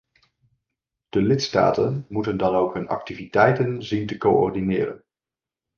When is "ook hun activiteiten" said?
2.55-3.83